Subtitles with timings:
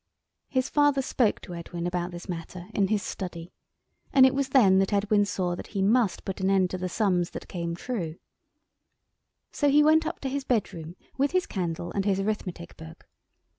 [0.49, 3.53] His father spoke to Edwin about this matter in his study,
[4.11, 6.89] and it was then that Edwin saw that he must put an end to the
[6.89, 8.15] sums that came true.
[9.51, 13.05] So he went up to his bedroom with his candle and his arithmetic book.